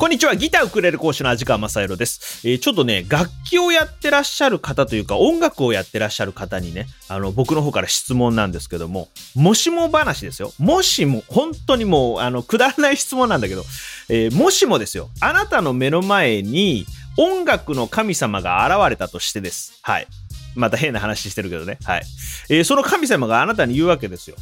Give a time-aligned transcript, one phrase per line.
[0.00, 0.34] こんにちは。
[0.34, 2.48] ギターウクレレ講師の味川正宏です。
[2.48, 10.54] えーちょっとね、楽器をやってらっしゃる方というか、音楽をやってらっしゃる方にね、あの、僕の方から質問なんですけども、もしも話ですよ。
[10.58, 13.62] もしも、本当にもう、あの、くだらない質問なんだけど、
[14.08, 16.86] えーもしもですよ、あなたの目の前に、
[17.18, 19.80] 音楽の神様が現れたとしてです。
[19.82, 20.06] はい。
[20.54, 21.76] また変な話してるけどね。
[21.84, 22.02] はい。
[22.48, 24.36] えーその神様があなたに言うわけですよ。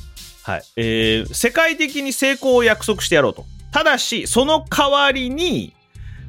[0.45, 0.63] はい。
[0.77, 3.45] えー世界的に成功を約束してやろうと。
[3.71, 5.75] ただし、その代わりに、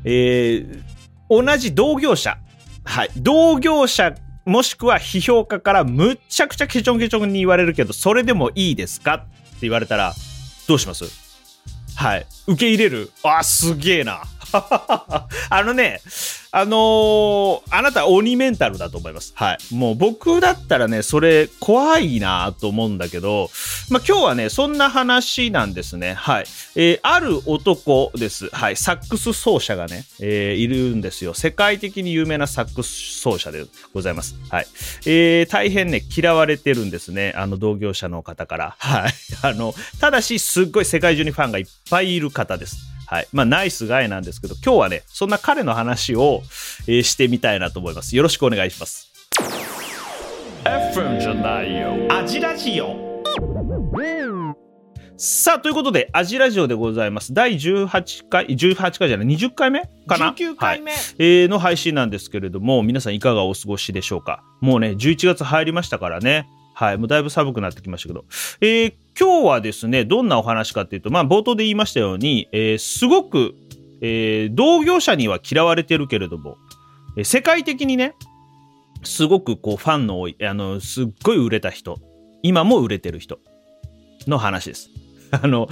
[0.04, 0.84] えー
[1.32, 2.40] 同じ同業者。
[2.84, 3.12] はい。
[3.16, 9.14] 同業者、もしくは批評家からむっちゃくちゃケチョンケチョンに言われるけど、それでもいいですか？
[9.14, 9.28] って
[9.62, 10.16] 言われたら、
[10.68, 11.06] どうします？
[11.96, 12.26] はい。
[12.48, 13.12] 受け入れる？
[13.22, 14.24] あ、すげえな。
[15.50, 16.02] あのね、
[16.52, 19.34] あのーあなた鬼メンタルだと思います。
[19.36, 19.76] はい。
[19.76, 23.50] もう僕だったらね、それ怖いなと思うんだけど、
[23.90, 26.14] まあ、今日はね、そんな話なんですね。
[26.14, 26.46] はい。
[26.76, 28.50] えーある男です。
[28.50, 28.76] はい。
[28.76, 31.34] サックス奏者がね、えーいるんですよ。
[31.34, 34.36] 世界的に有名なサックス奏者でございます。
[34.50, 34.68] はい。
[35.06, 37.34] えー大変ね、嫌われてるんですね。
[37.36, 38.76] あの、同業者の方から。
[38.80, 39.14] はい。
[39.44, 42.78] あの、ただし、すっごい世界中にファンがいっぱいいる方です。
[43.10, 43.28] はい。
[43.34, 46.44] まあ、ナイスガイなんですけど、今日はね、そんな彼の話を、
[46.88, 48.16] えーしてみたいなと思います。
[48.16, 49.10] よろしくお願いします。
[50.64, 51.96] FM じゃないよ。
[52.12, 53.10] アジラジオ。
[55.18, 57.34] さあ、ということで、アジラジオでございます。
[57.34, 64.44] 第18回、18回じゃない、20回目かな？19回目、えーの配信なんですけれども、皆さんいかがお過ごしでしょうか？
[64.62, 66.48] もうね、11月入りましたからね。
[66.76, 66.98] はい。
[66.98, 68.24] もうだいぶ寒くなってきましたけど。
[68.62, 73.54] えー今日はですね、どんなお話かっていうと、まあ、冒頭で言いましたように、えーすごく、
[74.02, 76.58] えー同業者には嫌われてるけれども、
[77.18, 78.16] えー世界的にね、
[79.04, 82.00] すごくこう、ファンの多い、あの、すっごい売れた人、
[82.44, 83.40] 今も売れてる人
[84.28, 84.90] の話です。
[85.32, 85.68] あの、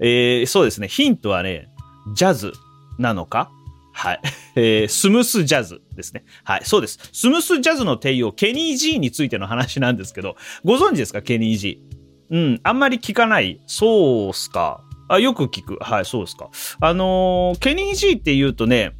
[0.00, 1.68] えーそうですね、ヒントはね、
[2.14, 2.52] ジャズ
[2.98, 3.50] なのか？
[3.94, 4.20] はい。
[4.54, 6.24] えースムースジャズですね。
[6.44, 6.60] はい。
[6.64, 6.98] そうです。
[7.12, 11.20] スムースジャズの帝王、ケニー・ジーについての話なんですけど、ご存知ですか？
[11.20, 12.01] ケニー・ジー。
[12.32, 12.60] うん。
[12.64, 13.60] あんまり聞かない。
[13.66, 14.80] そうっすか。
[15.08, 15.76] あ、よく聞く。
[15.80, 16.48] はい、そうですか。
[16.80, 18.96] あのーケニー・ジーって言うとね、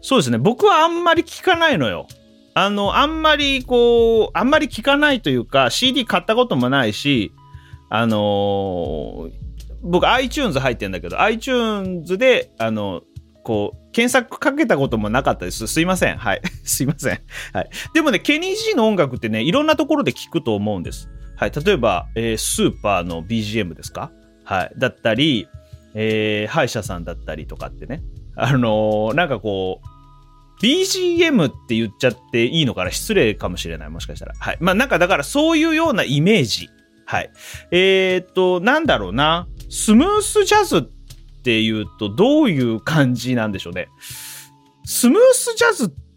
[0.00, 0.38] そうですね。
[0.38, 2.06] 僕はあんまり聞かないのよ。
[2.54, 7.32] あの、あんまりこう、あんまり聞かないというか、CD 買ったこともないし、
[7.90, 9.32] あのー
[9.80, 13.02] 僕 iTunes 入ってんだけど、iTunes で、あの、
[13.44, 15.68] こう、検索かけたこともなかったです。
[15.68, 16.16] すいません。
[16.16, 16.42] はい。
[16.64, 17.20] すいません。
[17.52, 17.70] はい。
[17.94, 21.08] でもね、ケニー G の音楽ってね、いろんなところで聞くと思うんです。
[21.38, 21.52] はい。
[21.52, 24.10] 例えば、えースーパーの BGM ですか？
[24.44, 24.72] はい。
[24.76, 25.48] だったり、
[25.94, 28.02] えー歯医者さんだったりとかってね。
[28.34, 32.90] あのーなんかこう、BGM って言っちゃっていいのかな？
[32.90, 33.88] 失礼かもしれない。
[33.88, 34.34] もしかしたら。
[34.36, 34.58] はい。
[34.60, 36.68] まあなんかだからそういうようなイメージ。
[37.06, 37.30] はい。
[37.70, 39.46] えーっと、なんだろうな？
[39.70, 40.82] スムースジャズっ
[41.44, 43.88] ていうとどういう感じなんでしょうね？
[44.84, 46.07] スムースジャズって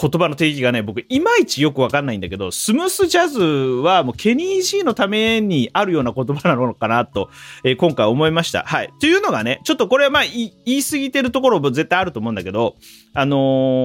[0.00, 7.30] 言葉の定義がね、僕いまいちよくわかんないんだけど、スムースジャズはもうケニー G のためにあるような言葉なのかなと、
[7.64, 8.62] えー今回思いました。
[8.62, 8.92] はい。
[9.00, 12.76] というのがね、ちょっとこれはまあ言い過ぎてるところも絶対あると思うんだけど、
[13.14, 13.36] あの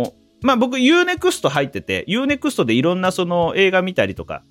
[0.06, 4.44] ーまあ僕 UNEXT 入ってて、UNEXT でいろんなその映画見たりとか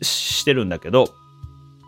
[0.00, 1.14] してるんだけど、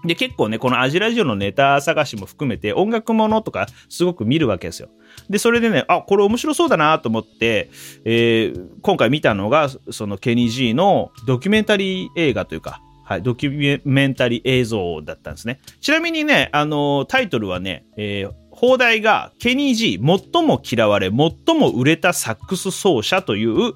[0.07, 4.89] で、結構ね、このアジラジオのネタ探しも含めて音楽ものとかすごく見るわけですよ。
[5.29, 7.71] で、それでね、あ、これ面白そうだなと思って、
[8.05, 15.61] えー今回見たのが、そのケニー G のドキュメンタリー映画というか、はい、ドキュメンタリー映像だったんですね。
[15.81, 20.01] ちなみにね、あのタイトルはね、えー放題がケニー G
[20.33, 23.75] 最も嫌われ、最も売れたサックス奏者という、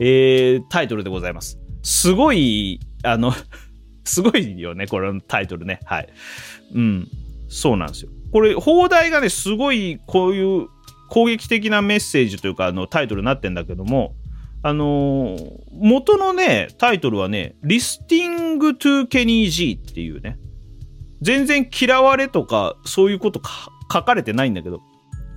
[0.00, 1.60] えータイトルでございます。
[1.82, 3.32] すごい、あの、
[4.06, 5.80] すごいよね、これのタイトルね。
[5.84, 6.08] はい。
[6.74, 7.08] うん。
[7.48, 8.10] そうなんですよ。
[8.32, 10.68] これ、放題がね、すごい、こういう
[11.10, 14.14] 攻撃的なメッセージというか、あの、タイトルになってんだけども、
[14.62, 20.38] あのー元のね、タイトルはね、Listing to Kenny G っていうね、
[21.20, 23.40] 全然嫌われとか、そういうこと
[23.92, 24.80] 書かれてないんだけど、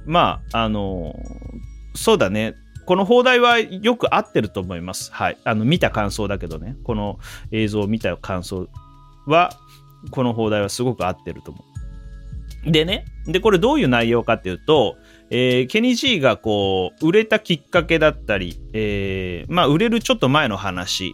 [0.05, 1.59] まあ、あのー
[1.95, 2.55] そうだね、
[2.89, 5.13] この放題はよく合ってると思います。
[5.13, 5.37] はい。
[5.43, 7.19] あの、見た感想だけどね、この
[7.51, 8.67] 映像を見た感想
[9.27, 9.51] は、
[10.09, 11.63] この放題はすごく合ってると思
[12.65, 12.71] う。
[12.71, 14.95] でね、で、これどういう内容かっていうと、
[15.29, 21.13] えーケニー G がこう、売れたきっかけだったり、えーまあ、売れるちょっと前の話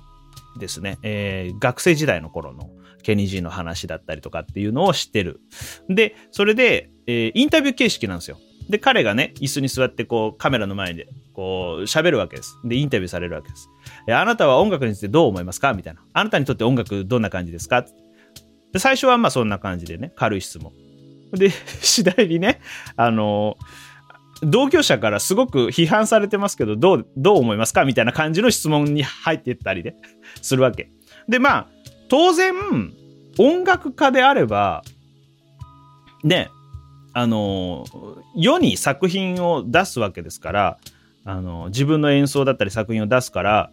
[0.58, 2.70] ですね、えー学生時代の頃の
[3.04, 5.42] ケニー G の話だったりとかっていうのを知ってる。
[5.90, 8.38] で、それで、えーインタビュー形式なんですよ。
[8.70, 12.58] で、彼がね、椅子に座ってこう、カメラの前で、こう、喋るわけです。
[12.64, 13.70] で、インタビューされるわけです。
[14.10, 15.74] あなたは音楽についてどう思いますか？
[15.74, 16.02] みたいな。
[16.14, 17.86] あなたにとって音楽どんな感じですか？
[18.72, 20.72] で最初はまあそんな感じでね、軽い質問。
[21.34, 21.50] で、
[21.82, 22.62] 次第にね、
[22.96, 23.58] あの
[24.42, 27.86] 同居者からすごく批判されてますけど、どう、どう思いますか？
[27.86, 29.96] みたいな感じの質問に入っていったりね、
[30.42, 30.90] するわけ。
[31.30, 31.68] で、まあ、
[32.10, 32.54] 当然、
[33.40, 34.84] 音楽家であれば、
[36.24, 36.50] ね、
[37.14, 37.86] あの、
[38.36, 40.78] 世に作品を出すわけですから、
[41.26, 43.72] あの、自分の演奏だったり作品を出すから、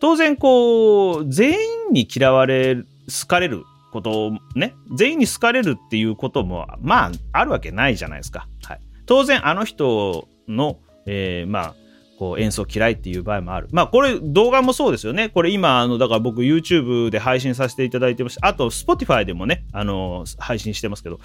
[0.00, 1.58] 当然こう、全員
[1.92, 8.48] に嫌われる、好かれることをね、全員に好かれるっていうことも、まあ、あるわけないじゃないですか。
[8.64, 8.80] はい。
[9.06, 11.74] 当然、あの人の、えー、まあ、
[12.22, 13.66] こう演奏嫌いっていう場合もある。
[13.72, 15.28] まあこれ動画もそうですよね。
[15.28, 18.38] これ今、あの、だから僕 YouTube で配信させていただいてまし。
[18.42, 21.18] あと Spotify でもね、あの、配信してますけど、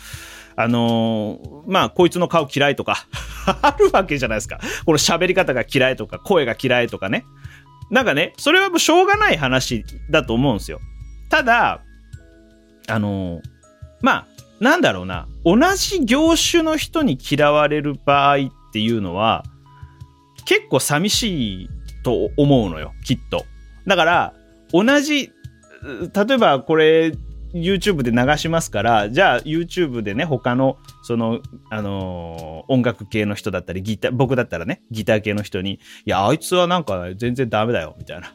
[0.56, 3.06] あのまあこいつの顔嫌いとか
[3.46, 4.60] あるわけじゃないですか。
[4.88, 7.26] この喋り方が嫌いとか、声が嫌いとかね。
[7.92, 10.80] なんかね、それはもうしょうがない話だと思うんですよ。
[11.30, 11.82] ただ、
[12.88, 13.44] あの
[14.02, 14.26] まあ、
[14.60, 18.40] なんだろうな、同じ業種の人に嫌われる場合っ
[18.74, 19.44] ていうのは、
[20.48, 21.70] 結構寂しい
[22.04, 23.46] と思うのよ、きっと。
[23.86, 24.34] だから、
[24.72, 25.32] 同じ、
[25.84, 27.12] 例えばこれ、
[27.54, 38.32] YouTube で流しますから、じゃあ YouTube でね、他の、その、あのー、音楽系の人だったり、ギター、僕だったらね、ギター系の人に、いや、あいつはなんか全然ダメだよ、みたいな。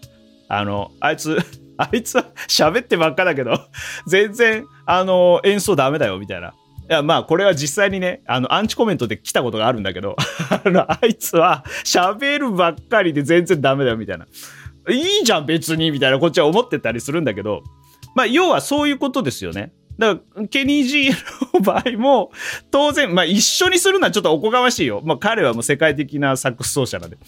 [0.49, 1.39] あの、あいつ、
[1.79, 3.59] あいつは喋ってばっかだけど、
[4.07, 6.53] 全然、あのー、演奏ダメだよ、みたいな。
[6.89, 10.17] いや、まあ、これは実際にね、あの、アンチコメントで来たことがあるんだけど、
[10.51, 14.27] あの、あいつは喋るばっかりで全然ダメだよ、みたいな。
[14.91, 17.63] いいじゃん、別に、みたいな、こっちは思ってたりするんだけど、
[18.15, 19.73] まあ、要はそういうことですよね。
[19.99, 21.13] だから、ケニー・ジー
[21.55, 22.33] の場合も、
[22.71, 25.03] 当然、まあ、一緒にするのはちょっとおこがましいよ。
[25.05, 27.19] まあ、彼はもう世界的なサックス奏者なんで。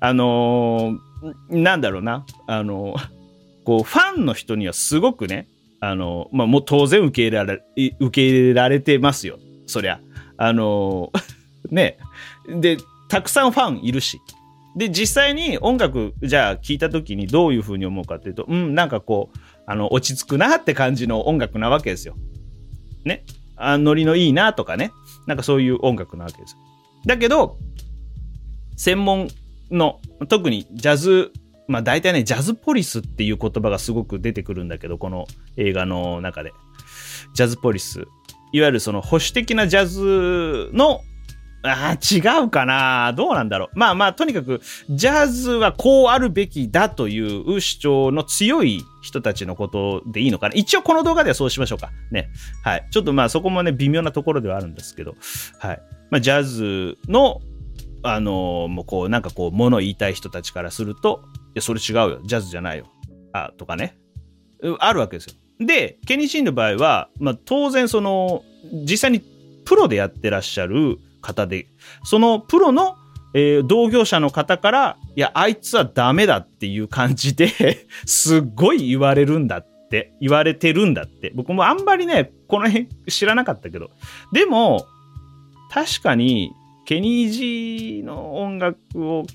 [0.00, 2.26] あのー、なんだろうな。
[2.46, 3.08] あのー、
[3.64, 5.48] こう、ファンの人にはすごくね、
[5.80, 7.62] あの、まあ、もう当然受け入れられ、
[8.00, 9.38] 受け入れられてますよ。
[9.66, 10.00] そりゃ。
[10.36, 11.12] あの、
[11.70, 11.98] ね。
[12.48, 12.78] で、
[13.08, 14.20] たくさんファンいるし。
[14.76, 22.16] で、実際に音楽、じゃあ聴いた時にどういう風に思うかっていうと、うん、なんかこう、あの、落ち着くなって感じの音楽なわけですよ。
[23.04, 23.24] ね。
[23.56, 24.92] あノリのいいなとかね。
[25.26, 26.56] なんかそういう音楽なわけです。
[27.06, 27.58] だけど、
[28.76, 29.28] 専門
[29.70, 31.32] の、特にジャズ
[31.68, 35.26] まあ大体ね、ジャズポリスっていう言葉がすごく出てくるんだけど、この
[35.56, 36.52] 映画の中で。
[37.34, 38.00] ジャズポリス。
[38.52, 41.02] いわゆるその保守的なジャズの、
[41.62, 43.12] あ違うかな？
[43.14, 43.78] どうなんだろう？
[43.78, 50.54] まあまあ、とにかく、ジャズはこうあるべきだという主張の強い人たちのことでいいのかな？
[50.54, 51.90] 一応この動画ではそうしましょうか。
[52.10, 52.30] ね。
[52.64, 52.86] はい。
[52.90, 55.16] ちょっとまあそこもね、微妙なところではあるんですけど、
[55.58, 55.82] はい。
[56.10, 57.42] まあ、ジャズの、
[58.02, 62.20] あのー、もうこう、なんかこう、物言いたい人たちからすると、いや、それ違うよ。
[62.24, 62.86] ジャズじゃないよ。
[63.32, 63.96] あ、とかね。
[64.80, 65.34] あるわけですよ。
[65.64, 69.20] で、ケニー・シーンの場合は、まあ、当然その、実際に
[69.64, 71.66] プロでやってらっしゃる方で、
[72.04, 72.96] そのプロの、
[73.34, 81.32] えー、同業者の方から、いや、あいつはダメだっていう感じで すっごい言われるんだって、言われてるんだって。
[81.34, 83.90] 僕もあんまりね、この辺知らなかったけど。
[84.32, 84.86] でも、
[85.70, 86.52] 確かに、
[86.86, 89.26] ケニー・ジーの音楽を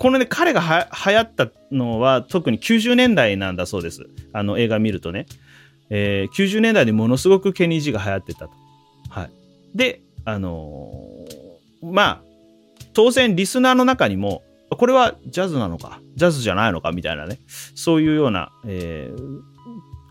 [0.00, 4.06] このね、彼がは流行ったのは特に90年代なんだそうです。
[4.32, 5.26] あの映画見るとね。
[5.90, 8.50] えー、90年代にものすごくケニー・ジが流行ってたと。
[9.10, 9.30] はい。
[9.74, 12.22] で、あのー、まあ、
[12.94, 16.92] 当然リスナーの中にも、これはジャズなのか、ジャズじゃないのか？
[16.92, 17.38] みたいなね、
[17.74, 19.40] そういうような、えー、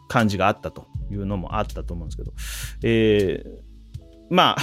[0.08, 2.34] 感じがあったというのもあったと思うんですけど、
[2.84, 4.58] えー、まあ、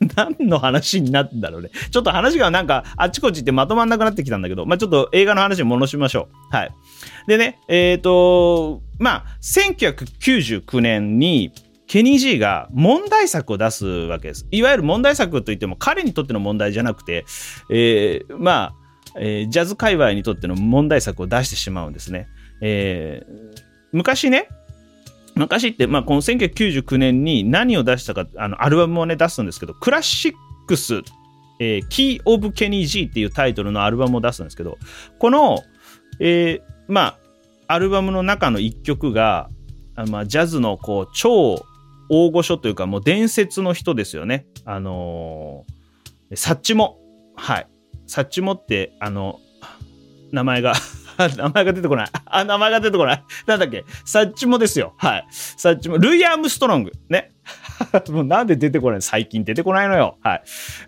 [0.16, 1.70] 何の話になってんだろうね。
[1.90, 6.56] ちょっと話がなんかあっちこっちってまとまんなくなってきたんだけど、まあちょっと映画の話に戻しましょう。
[6.56, 6.70] はい。
[7.26, 11.52] でね、えっ、ー、と、まあ、1999年に、
[11.86, 14.46] ケニー・ジーが問題作を出すわけです。
[14.50, 17.24] いわゆる問題作といっても彼にとっての問題じゃなくて、
[17.70, 18.74] えー、まあ、
[19.18, 22.28] えー、ジャズ界隈にとっての問題作を出してしまうんですね。
[22.60, 23.62] えー、
[23.92, 24.48] 昔ね、
[25.36, 31.02] 昔って、まあ、この1999年に何を出したか、あの、アルバムをね、出すんですけど、 Classics、
[31.60, 34.78] えー、 Key of Kenny G っていうタイトルのアルバムを出すんですけど、
[35.18, 35.62] この、
[36.20, 37.18] えー、ま
[37.68, 39.50] あ、アルバムの中の一曲が、
[40.08, 41.64] まあ、ジャズのこう、超
[42.08, 44.46] 大御所というか、もう伝説の人ですよね。
[44.64, 46.98] あのー、サッチモ。
[47.34, 47.66] はい。
[48.06, 49.40] サッチモって、あの、
[50.32, 50.74] 名前が
[51.18, 52.08] 名前が出てこない。
[52.24, 53.24] あ、名前が出てこない。
[53.46, 53.84] なんだっけ？
[54.04, 54.94] サッチモですよ。
[54.96, 55.26] はい。
[55.30, 55.98] サッチモ。
[55.98, 56.92] ルイ・アームストロング。
[57.08, 57.32] ね。
[58.10, 59.02] もうなんで出てこない？
[59.02, 60.18] 最近出てこないのよ。
[60.22, 60.42] はい。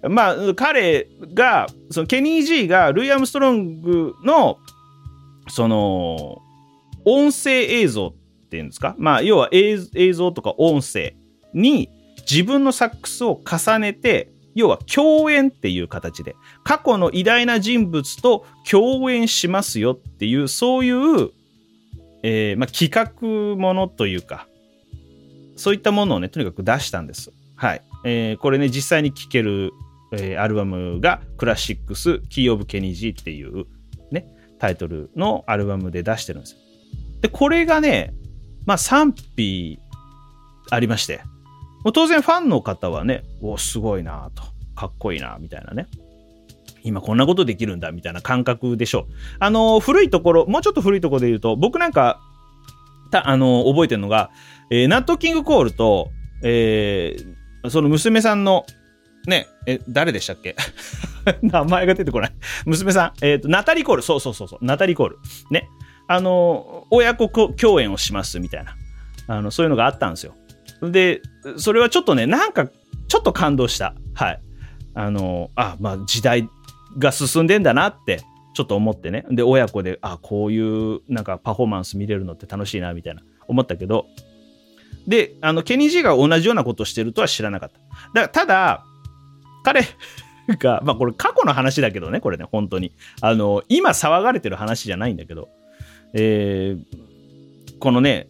[0.08, 4.58] まあ、彼が、そのケニー・ジーがルイ・アームストロングの、
[5.48, 6.42] その、
[7.04, 8.94] 音声映像っていうんですか？
[8.98, 9.78] まあ、要は映
[10.12, 11.14] 像とか音声
[11.54, 11.88] に
[12.30, 16.34] 自分のサックスを重ねて、要は共演っていう形で、
[16.64, 21.30] 過去の偉大な人物と共演しますよっていう、そういう、
[22.24, 24.48] えー、まあ、企画ものというか、
[25.54, 27.32] そういったものをね、とにかく出したんです。
[27.54, 27.82] はい。
[28.04, 29.72] えー、これね、実際に聴ける、
[30.12, 33.66] えー、アルバムが、 Classics Key of Kenny G っていう
[34.10, 34.26] ね、
[34.58, 36.58] タイトルのアルバムで出してるんですよ。
[37.20, 38.12] で、これがね、
[38.66, 39.78] まあ賛否
[40.68, 41.20] ありまして、
[41.88, 44.42] もう当然ファンの方はね、おすごいなと、
[44.76, 45.86] かっこいいな、みたいなね。
[46.82, 49.12] 今こんなことできるんだ、みたいな感覚でしょう。
[49.38, 52.20] あの、古いところ、もうちょっと古いところで言うと、僕なんか、
[53.10, 54.30] た、あの、覚えてるのが、
[54.70, 56.10] えー、ナットキングコールと、
[56.42, 58.66] えー、その娘さんの、
[59.26, 60.56] ね、え、誰でしたっけ？
[61.40, 62.32] 名前が出てこない。
[62.66, 65.18] 娘さん、えっ、ー、と、ナタリコール、そうそうそうそう、ナタリコール。
[65.50, 65.70] ね。
[66.06, 68.76] あの、親子共演をしますみたいな、
[69.26, 70.34] あの、そういうのがあったんですよ。
[70.82, 71.22] で、
[71.56, 72.68] それはちょっとね、なんか、
[73.08, 73.94] ちょっと感動した。
[74.14, 74.40] はい。
[74.94, 76.48] あの、あ、まあ、時代
[76.98, 78.22] が進んでんだなって、
[78.54, 79.24] ちょっと思ってね。
[79.30, 84.06] で、親子で、あ、こういう、なんかパフォーマンス見れるのって楽しいな、みたいな、思ったけど、
[85.06, 88.20] で、あの、ケニー・ジーが同じようなことをしてるとは知らなかった。
[88.20, 88.84] だただ、
[89.64, 89.82] 彼
[90.58, 92.92] が、まあこれ過去の話だけどね、これね、本当に。
[93.20, 95.48] あの、今騒がれてる話じゃないんだけど、
[96.14, 98.28] えー、このね、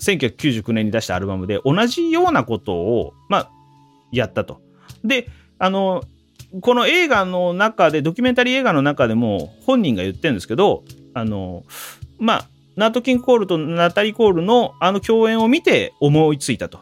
[0.00, 3.50] 1999年に出したアルバムで同じようなことを、まあ、
[4.12, 4.60] やったと。
[5.04, 5.28] で、
[5.58, 6.02] あの、
[6.62, 10.82] この映画の中で、ドキュメンタリー映画の中でも本人が言ってるんですけど、
[11.14, 11.64] あの、
[12.18, 16.80] まあ、ナート・キン・コールとナタリー・コールのあの共演を見て思いついたと。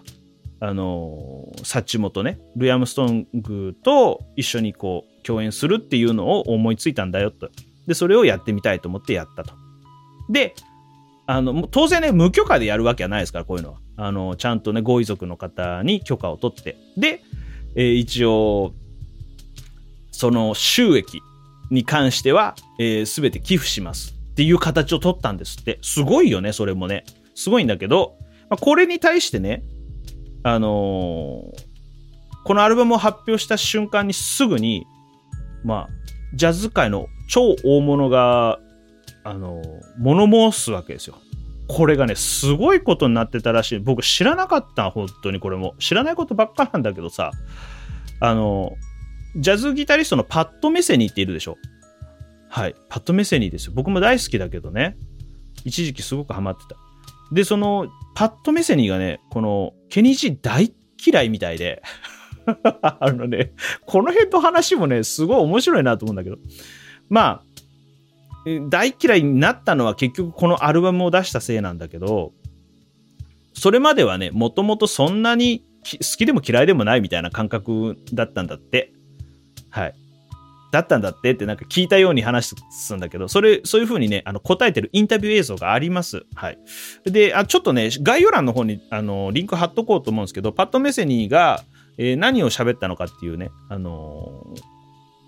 [0.61, 7.51] あの、サッチモとね、ルイ・アムストングと一緒にこう共演するっていうのを思いついたんだよと。
[7.87, 9.55] で、それをやってみたいと思ってやったと。
[10.31, 10.55] で、
[11.31, 13.79] あの、当然ね、無許可でやるわけはないですから、こういうのは。
[13.99, 16.79] あの、ちゃんとね、ご遺族の方に許可を取って。
[16.97, 17.21] で、
[17.75, 18.73] えー、一応、
[20.11, 21.21] その収益
[21.71, 25.79] に関しては、えー、全て寄付しますっていう形を取ったんですって。
[25.83, 27.05] すごいよね、それもね。
[27.35, 28.15] すごいんだけど、
[28.49, 29.63] まあ、これに対してね、
[30.45, 31.65] あのー、
[32.45, 34.87] このアルバムを発表した瞬間にすぐに、
[35.63, 35.89] まあ、
[36.33, 38.61] ジャズ界の超大物が
[39.29, 39.63] あの、
[39.99, 41.17] 物申すわけですよ。
[41.69, 43.79] これがね、すごいことになってたらしい。
[43.79, 45.75] 僕知らなかった、本当にこれも。
[45.79, 47.31] 知らないことばっかなんだけどさ、
[48.21, 48.73] あの、
[49.37, 51.59] ジャズギタリストのパッド・メセニーっているでしょ。
[52.49, 52.75] はい。
[52.89, 53.73] パッド・メセニーですよ。
[53.77, 54.97] 僕も大好きだけどね。
[55.67, 56.77] 一時期すごくハマってた。
[57.31, 60.73] で、その、パッド・メセニーがね、この、ケニージ大
[61.07, 61.83] 嫌いみたいで、
[62.83, 63.53] あのね、
[63.85, 66.39] この辺の話もね、すごい面白いなと思うんだけど、
[67.11, 67.43] まあ、
[68.69, 72.33] 大嫌いになったのは結局このアルバムを出したせいなんだけど、
[73.55, 78.93] それまではね、もともとそんなに好きでも嫌いでもないみたいな感覚だったんだって。
[79.71, 79.95] はい。
[80.71, 86.25] だったんだってってなんか聞いたように話すんだけど、それ、そういう風にね、あの答えてるインタビュー映像があります。
[86.35, 86.59] はい。
[87.05, 91.65] で、あちょっとね、概要欄の方にあのリンク貼っとこうと思うんですけど、パッド・メセニーが、
[91.97, 94.78] えー、何を喋ったのかっていうね、あのー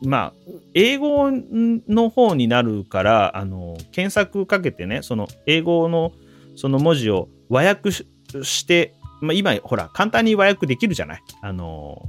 [0.02, 0.32] まあ、
[0.74, 6.12] 英語の方になるから、あの、検索かけてね、その英語の
[6.56, 11.22] その文字を和訳して、まあ、今、ほら、簡単に和訳できるじゃない？
[11.42, 12.08] あの、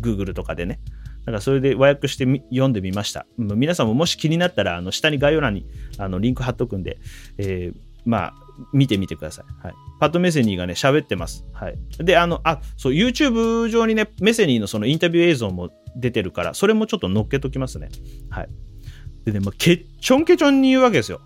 [0.00, 0.80] Google とかでね。
[1.20, 3.26] だからそれで和訳して読んでみました。
[3.38, 5.64] 皆さんももし気になったら、あの下に概要欄に
[5.96, 6.98] あのリンク貼っとくんで、
[7.38, 8.34] えー、まあ、
[8.72, 9.66] 見てみてください。
[9.66, 9.74] はい。
[10.00, 11.44] パッド・メセニーがね、喋ってます。
[11.52, 11.78] はい。
[11.98, 17.88] で、あの、あ、そう、YouTube 上にね、メセニーのそのインタビュー映像も出てるから、それもちょっと乗っけときますね。
[18.30, 18.48] はい。
[19.24, 21.20] でね、まあ、ケッチョンケチョンに言うわけですよ。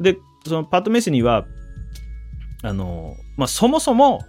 [0.00, 1.46] で、そのパッド・メセニーは、
[2.62, 4.22] あの、まあ、そもそも、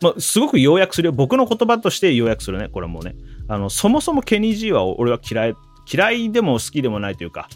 [0.00, 1.12] まあ、すごく要約するよ。
[1.12, 2.68] 僕の言葉として要約するね。
[2.68, 3.14] これもうね。
[3.48, 5.54] あの、そもそもケニー・ジーは俺は嫌い、
[5.92, 7.48] 嫌いでも好きでもないというか、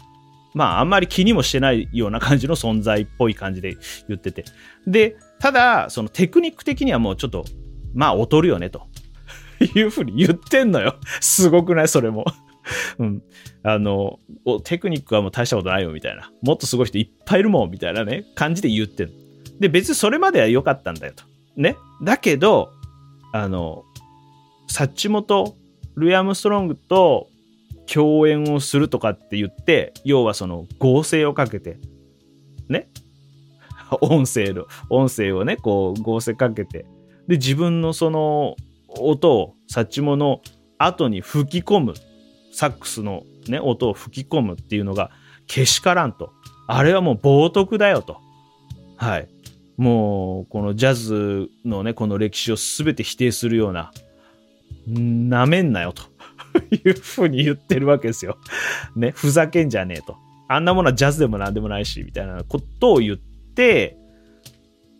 [0.57, 4.43] まあ、あんまり気にもしてないような感じの存在っぽい感じで言ってて。
[4.87, 7.45] で、ただ、そのテクニック的にはもうちょっと、
[7.93, 8.87] まあ、劣るよね、と
[9.75, 10.95] いうふうに言ってんのよ。
[11.21, 11.87] すごくない？
[11.87, 12.25] それも。
[12.97, 13.21] うん。
[13.63, 14.19] あの、
[14.63, 16.31] テクニックはもう大したことないよ、みたいな。
[16.41, 19.11] もっとすごい人いっぱいいるもん、みたいなね、感じで言ってる。
[19.59, 21.23] で、別にそれまでは良かったんだよ、と。
[21.55, 21.75] ね。
[22.01, 22.71] だけど、
[23.31, 23.83] あの、
[24.67, 25.55] サッチモと
[25.95, 27.29] ルイ・アムストロングと
[27.91, 31.79] 共演をするとかって言って、要はその合成をかけて、
[32.69, 32.89] ね？
[34.01, 36.85] 音声の、音声をね、こう合成かけて、
[37.27, 38.55] で、自分のその
[38.89, 40.41] 音を、サチモの
[40.77, 41.93] 後に吹き込む、
[42.51, 45.09] サックスのね、音を吹き込むっていうのが、
[45.47, 46.33] けしからんと。
[46.67, 48.17] あれはもう冒涜だよと。
[48.97, 49.29] はい。
[49.77, 53.91] もう、このジャズのね、この歴史を全て否定するような、
[54.87, 56.03] なめんなよと。
[56.57, 58.37] いうふうに言ってるわけですよ。
[58.95, 60.17] ね、ふざけんじゃねえと。
[60.47, 63.97] あんなものはジャズでも何でもないし、みたいなことを言って、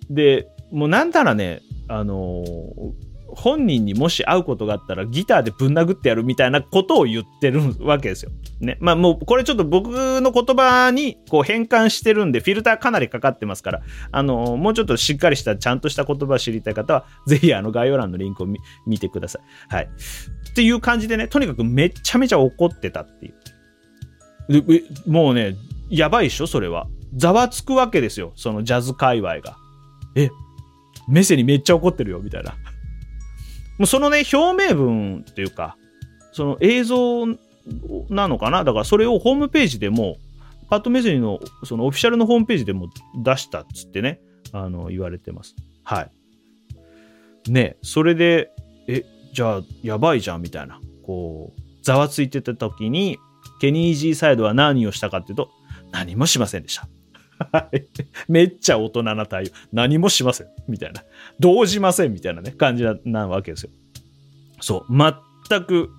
[0.10, 8.32] で、もうなんたらね、あのー、本人にもし会うことがあったらギターでぶん殴ってやるみたいなことを言ってるわけですよ。
[8.60, 8.78] ね。
[8.80, 9.90] まあもうこれちょっと僕
[10.22, 13.82] の言葉にこう変換してるんでフィルターかなりかかってますから、
[14.12, 18.48] あの、もうちょっとしっかりしたちゃんとした言葉を知りたい方はぜひあの概要欄のリンクを
[18.86, 19.40] 見てくださ
[19.72, 19.76] い。
[19.76, 19.90] はい。
[20.50, 24.62] っていう感じでね、とにかくめちゃめちゃ怒ってたっていう。
[24.62, 25.56] でもうね、
[25.90, 26.88] やばいっしょそれは。
[27.16, 28.34] ざわつくわけですよ。
[28.36, 29.58] そのジャズ界隈が。
[30.16, 30.30] え、
[31.08, 32.56] メセにめっちゃ怒ってるよ、みたいな。
[33.78, 35.78] もうそのね、表明文っていうか、
[36.32, 37.26] その映像
[38.10, 38.64] なのかな？
[38.64, 40.18] だからそれをホームページでも、
[40.70, 42.90] パッドメゼニのそのオフィシャルのホームページでも
[43.24, 44.20] 出したっつってね、
[44.52, 45.56] あの、言われてます。
[45.84, 47.52] はい。
[47.52, 48.52] ね、それで、
[48.88, 50.82] え、じゃあ、やばいじゃん、みたいな。
[51.04, 53.18] こう、ざわついてた時に、
[53.62, 55.50] ケニー・ジーサイドは何をしたかっていうと、
[55.92, 56.88] 何もしませんでした。
[58.27, 59.48] めっちゃ大人な対応。
[59.72, 60.48] 何もしません。
[60.67, 61.03] みたいな。
[61.39, 62.13] 動じません。
[62.13, 63.70] みたいなね、感じなわけですよ。
[64.60, 64.98] そう。
[65.50, 65.89] 全く、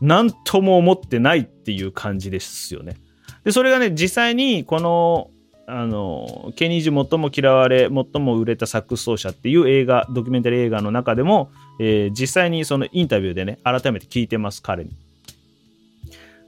[0.00, 2.96] 何とも思ってないっていう感じですよね。
[3.44, 5.30] で、それがね、実際に、この、
[5.66, 14.90] あの、ケニージ最も嫌われ、最も売れたサックス奏者っていう映画、ドキュメンタリー映画の中でも、えー、実際にそのインタビューでね、改めて聞いてます、彼に。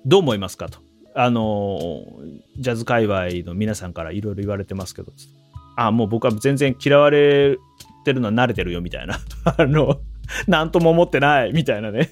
[0.04, 0.80] どう思いますかと。
[1.14, 2.04] あの
[2.58, 5.12] ジャズ界隈の皆さんからいろいろ言われてますけど、
[5.76, 7.58] あ、もう僕は全然嫌われ
[8.04, 9.18] てるのは慣れてるよみたいな。
[9.56, 10.00] あの、
[10.46, 12.10] なんとも思ってないみたいなね。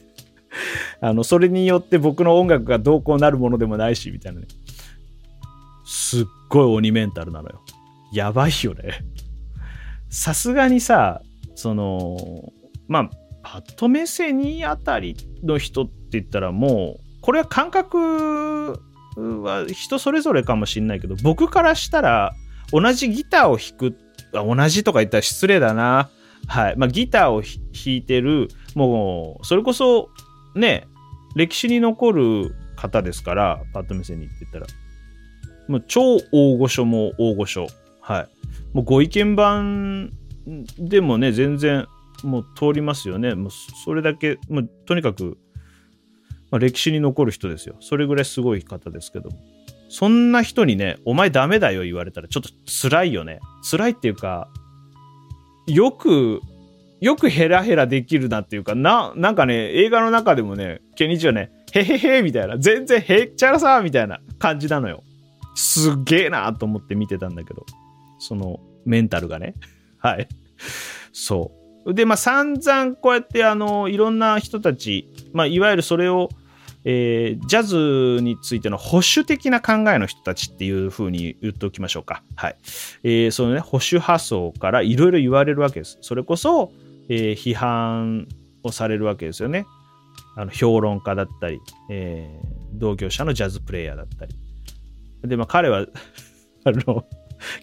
[1.00, 4.46] あの、それによって僕の音楽がどうこうなるものでもないし、みたいなね。
[5.84, 7.62] すっごい鬼メンタルなのよ。
[8.12, 9.04] やばいよね。
[10.08, 11.22] さすがにさ、
[11.54, 12.52] その、
[12.88, 13.10] まあ、
[13.42, 18.82] パッと目線にあたりの人って言ったらもう、これは感覚
[19.16, 22.34] は人それぞれかもしんないけど、僕からしたら、
[22.72, 23.96] 同じギターを弾く、
[24.32, 26.08] 同じとか言ったら失礼だな。
[26.46, 26.76] はい。
[26.76, 30.10] まあ、ギターを弾いてる、もう、それこそ、
[30.54, 30.86] ね、
[31.34, 34.66] 歴史に残る方ですから、パッと見せに行ってたら。
[35.68, 37.66] もう超大御所も大御所。
[38.00, 38.28] はい。
[38.72, 40.12] もうご意見番
[40.78, 41.86] でもね、全然
[42.24, 43.34] もう通りますよね。
[43.34, 43.50] もう
[43.84, 45.38] それだけ、もうとにかく
[46.50, 47.76] まあ、歴史に残る人ですよ。
[47.80, 49.30] それぐらいすごい方ですけど。
[49.88, 53.40] そんな人にね、お前ダメだよ言われたらちょっと辛いよね。
[53.68, 54.48] 辛いっていうか、
[55.66, 56.40] よく、
[57.00, 65.02] よくヘラヘラできるなっていうか、な、なんかね、映画の中でもね、ケニチはね、へへへみたいな、全然へっちゃらさみたいな感じなのよ。
[65.54, 67.66] すっげえなと思って見てたんだけど、
[68.18, 69.54] そのメンタルがね。
[69.98, 70.28] はい。
[71.12, 71.52] そ
[71.84, 71.94] う。
[71.94, 76.28] で、まあ散々こうやってあの、いろんな人たち、まあいわゆるそれを
[76.84, 82.22] えー、ジャズについての保守的な考えの人たちっていうふうに言っておきましょうか。
[82.36, 82.56] はい。
[83.02, 85.98] えー、そのね、保守派層からいろいろ言われるわけです。
[86.00, 86.72] それこそ、
[87.08, 88.28] えー、批判
[88.62, 89.66] をされるわけですよね。
[90.36, 94.34] あの評論家だったり、えー、同業者のジャズプレイヤーだったり。
[95.22, 95.86] で、まあ彼は
[96.64, 97.04] あの、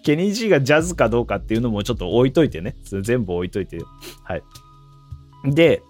[0.03, 2.75] ケニー・ジーがジャズかどうかっていうのもちょっと置いといてね。
[2.84, 3.80] 全部置いといて。
[4.23, 4.43] はい。
[5.45, 5.82] で、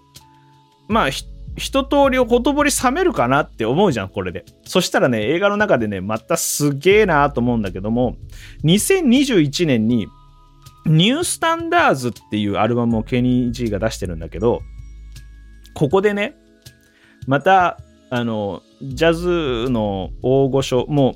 [0.88, 1.10] まあ、
[1.58, 4.44] 一通りほとぼり冷めるかなって思うじゃん、これで。
[4.64, 8.16] そしたらね、映画の中でね、またすげえなと思うんだけども、
[8.64, 10.06] 2021年に、
[10.86, 14.62] ニュースタンダーズっていうアルバムをケニー・ジーが出してるんだけど、
[15.74, 16.34] ここでね、
[17.26, 17.78] また、
[18.10, 21.14] あの、ジャズの大御所、も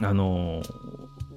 [0.00, 0.62] う、あの、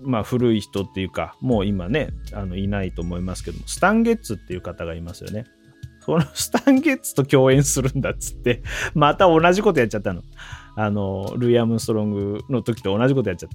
[0.04, 5.46] まあ古い人っていうか、もう今ね、あのいないと思いますけども、スタンゲッツっていう方がいますよね。
[6.10, 8.64] このスタンゲッツと共演するんだっつって、
[8.96, 10.24] また同じことやっちゃったの。
[10.76, 13.50] あの、ルイ・アムストロングの時と同じことやっちゃっ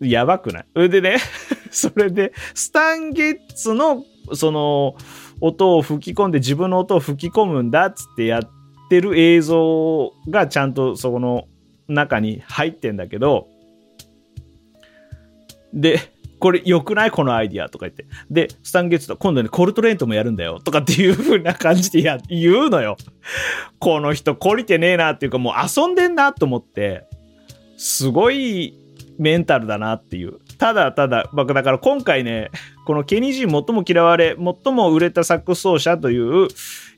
[0.00, 0.06] た。
[0.06, 0.66] やばくない？
[0.74, 1.16] それでね、
[1.70, 4.96] それで、スタンゲッツの、その、
[5.40, 8.42] 音を吹き込んで自分の音を吹き込むんだっつってやっ
[8.88, 11.48] てる映像がちゃんとそこの
[11.88, 13.48] 中に入ってんだけど、
[15.72, 16.11] で、
[16.42, 17.12] これ良くない？
[17.12, 18.04] このアイディアとか言って。
[18.28, 22.96] で、スタンゲッツと今度ね、コルトレーンともやるんだよとかっていう風な感じでや、言うのよ。
[23.78, 27.04] この人懲りてねえなっていうかもう遊んでんなと思って、
[27.76, 28.76] すごい
[29.18, 30.40] メンタルだなっていう。
[30.58, 32.50] ただただ、僕だから今回ね、
[32.86, 36.48] このケニージー最も嫌われ、最も売れたサックス奏者という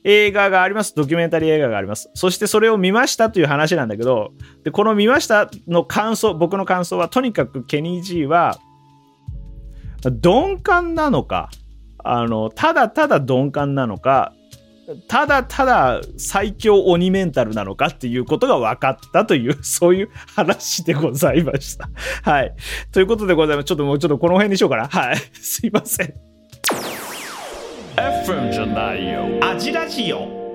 [0.03, 0.95] 映画があります。
[0.95, 2.09] ドキュメンタリー映画があります。
[2.15, 4.31] そしてそれを見ましたという話なんだけど、
[4.63, 8.59] で、この見ましたの感想、僕の感想は、とにかくケニージーは、
[10.11, 11.49] 鈍感なのか、
[12.03, 14.33] あの、ただただ鈍感なのか、
[15.07, 21.89] ただただ最強鬼メンタルなのかっていうことが分かったという、 そういう話でございました。
[22.29, 22.53] はい。
[22.91, 23.65] ということでございます。
[23.65, 24.87] ちょっともうちょっとこの辺にしようかな。
[24.87, 25.17] はい。
[25.33, 26.13] すいません。
[27.95, 29.21] FM じゃないよ。
[29.41, 30.45] アジラジオ。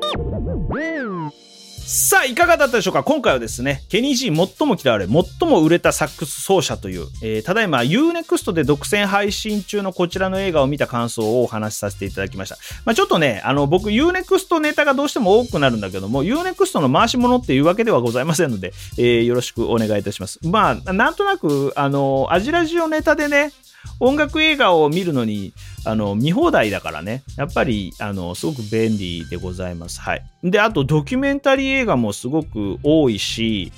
[1.93, 3.03] さあ、いかがだったでしょうか？
[3.03, 12.59] 今回はですね、ケニー G 最も嫌われ、最も売れたサックス奏者という、えー、ただいま UNEXT で独占配信中のこちらの映画を見た感想をお話しさせていただきました。
[12.85, 20.39] まあ、ちょっとね、あの、僕 UNEXT ネタがどうしても多くなるんだけども、UNEXT の回し物っていうわけではございませんので、えー、よろしくお願いいたします。
[20.45, 23.51] まあ、なんとなく、あの、アジラジオネタでね、
[23.99, 25.53] 音楽映画を見るのに、
[25.85, 30.01] あの、見放題だからね、やっぱり、あの、すごく便利でございます。
[30.01, 30.25] はい。
[30.43, 33.73] で、あと、ドキュメンタリー映画もすごく多いし、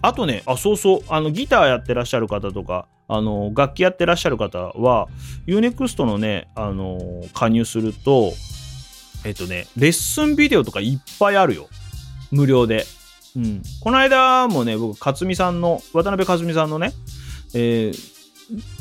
[0.00, 5.08] あとね、あ、そうそう、あの、ギターやってらっしゃる方とか、あの、楽器やってらっしゃる方は、
[5.46, 8.32] UNEXT のね、あの、加入すると、
[9.24, 11.68] えっとね、レッスンビデオとかいっぱいあるよ。
[12.30, 12.86] 無料で。
[13.36, 13.62] うん。
[13.80, 16.92] この間もね、僕、勝美さんの、渡辺克美さんのね、
[17.54, 18.17] えー、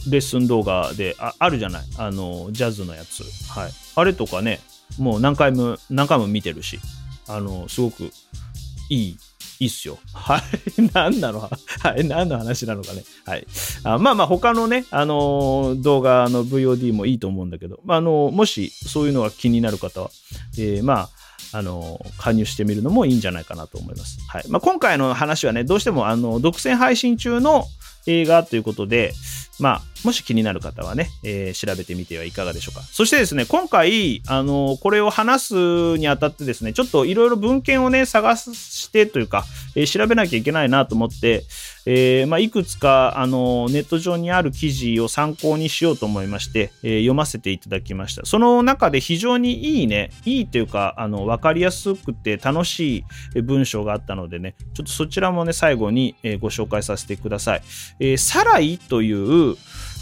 [0.10, 1.84] レッスン動画でああるじゃない？
[1.98, 4.60] あのジャズのやつ、はい、あれとかね
[4.98, 6.80] もう何回も何回も見てるし
[7.28, 9.18] あのすごくいい
[9.60, 9.98] いいっすよ。
[10.14, 10.42] はい。
[10.94, 11.40] 何なの？
[11.40, 11.50] は
[11.98, 12.08] い。
[12.08, 13.04] 何の話なのかね。
[13.26, 13.48] はい。
[13.84, 20.12] あまあまあ、他のね、あのー、動画の VOD もいいと思うんだけど、まあ、あのー、もしそういうのが気になる方は、
[20.60, 21.10] えー、ま
[21.52, 24.20] あ、あの加入してみるのもいいんじゃないかなと思います。
[24.28, 24.46] はい。
[24.48, 27.66] まあ、今回の話はね、どうしても、あの、独占配信中の
[28.08, 29.14] 映画ということで、
[29.60, 32.82] まあ、もし気になる方はね、えー、調べてみてはいかがでしょうか。
[32.84, 41.44] そしてですね、今回、あの、これを話すにあたってですね、ちょっといろいろ文献をね、探してというか、えー、調べなきゃいけないなと思って、
[41.90, 48.26] えー、まあ、いくつか、あの、ネット上にある記事を参考にしようと思いまして、え読ませていただきました。
[48.26, 53.06] その中で非常にいいね、いいというか、あの、わかりやすくて楽し
[53.36, 57.62] い文章があったのでね、ちょっとそちらもね、最後にご紹介させてください。
[58.02, 59.56] えー、サライという、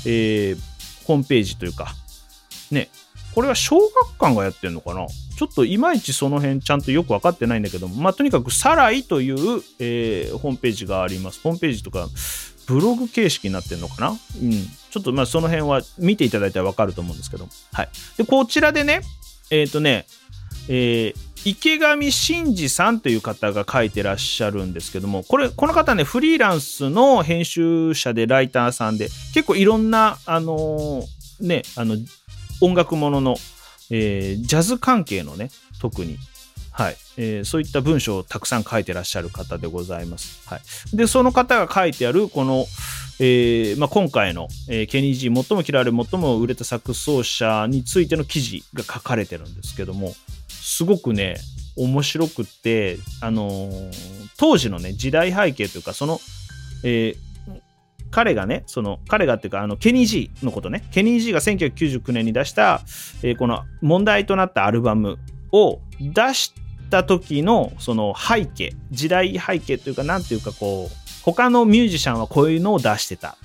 [0.05, 0.57] えー、
[1.05, 1.93] ホームページというか、
[2.71, 2.89] ね、
[3.33, 5.05] これは小学館がやってるのかな？
[5.07, 9.35] ちょっといまいちその辺ちゃんとよく分かってないんだけども、まあ、とにかくサライという、
[9.79, 11.41] えー、ホームページがあります。
[11.41, 12.07] ホームページとか、
[12.67, 14.09] ブログ形式になってるのかな？
[14.09, 14.17] うん。
[14.51, 17.49] ちょっとまあその辺は見ていただいたら分かると思うんですけど。
[17.73, 17.89] はい。
[18.17, 19.01] で、こちらでね、
[19.51, 20.07] えっ、ー、とね、
[20.69, 31.97] えー、池上真司さんという方が書いてらっしゃるんですけども、これ、この方ね、フリーランスの編集者でライターさんで、結構いろんな、あのー、ね、あの、
[32.61, 33.35] 音楽ものの、
[33.91, 36.17] えー、ジャズ関係のね、特に、
[36.71, 40.41] はい、えー、そういった文章をたくさん書いてらっしゃる方でございます。
[40.49, 40.97] はい。
[40.97, 42.65] で、その方が書いてある、この、
[43.19, 50.15] えーまあ、今回の、えー、ケニー・ジー最も嫌われ最も売れたサックス奏者についての記事が書かれてるんですけども、
[50.65, 51.37] すごくね、
[51.75, 53.69] 面白くって、あの、
[54.35, 56.19] 当時のね、時代背景というか、その、
[56.83, 57.15] えー、
[58.09, 62.81] 彼がね、その、彼がっていうか、あの、ケニー・ジーのことね、ケニー・ジーが1999年に出した、
[63.21, 65.19] えー、この問題となったアルバム
[65.51, 66.51] を出し
[66.89, 73.37] た時の、その背景、時代背景というか、なんていうかこう、他のミュージシャンはこういうのを出してた。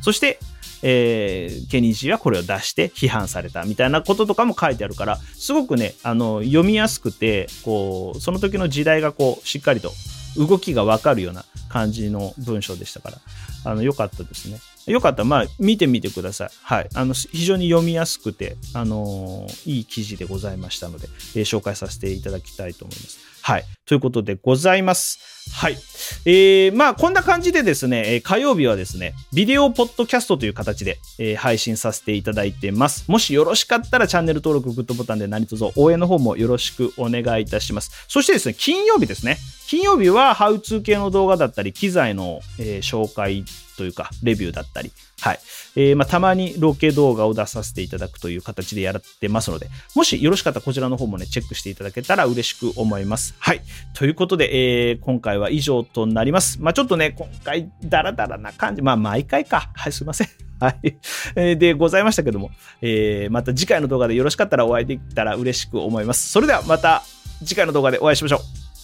[0.00, 0.38] そして、
[0.82, 9.92] えー、ケニー氏はこれを出して批判されたみたいなこととかも書いてあるからすごくねあの読みやすくてこうその時の時代がこうしっかりと
[10.36, 13.18] 動きがわかるような感じの文章でしたから
[13.64, 14.58] あの良かったですね。
[14.86, 16.50] よかった、まあ、見てみてください。
[16.62, 16.88] はい。
[16.94, 23.18] あの、非常に読みやすくて、あのー、いい記事でございましたので、えー、紹介させていただきたいと思います。
[23.48, 23.64] はい。
[23.86, 25.48] ということでございます。
[25.54, 25.78] はい。
[26.26, 33.10] えー、まあ、こんな感じでですね、火曜日はですね、ビデオポッドキャストという形で、えー、配信させていただいてます。
[33.10, 38.04] もしよろしかったらチャンネル登録、グッドボタンで何卒応援の方もよろしくお願いいたします。
[38.06, 39.38] そしてですね、金曜日ですね。
[39.66, 43.46] 金曜日はハウツー系の動画だったり、機材の、えー、紹介
[43.78, 45.38] というか、レビューだったり、はい。
[45.74, 53.34] えー、まあ、たまにロケ動画を出させていただくという形でやってますので、もしよろしかったらこちらの方もね、チェックしていただけたら嬉しく思います。
[53.38, 53.60] はい。
[53.94, 56.60] ということで、えー、今回は以上となります。
[56.60, 59.70] まあ、ちょっとね、今回、ダラダラな感じ、まあ、毎回か。
[59.74, 60.28] はい、すいません。
[60.60, 60.96] はい。
[61.36, 62.50] えでございましたけども、
[62.80, 66.30] えー、また次回の動画でよろしかったらお会いできたら嬉しく思います。
[66.30, 67.02] それではまた
[67.44, 68.40] 次回の動画でお会いしましょ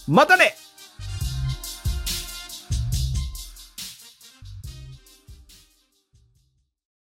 [0.07, 0.11] う。
[0.11, 0.55] またね